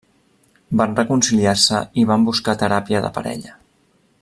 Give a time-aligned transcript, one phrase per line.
[0.79, 3.57] Van reconciliar-se i van buscar teràpia de parella.